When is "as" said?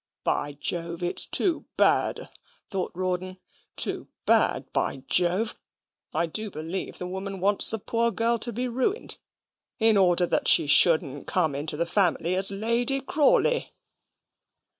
12.33-12.49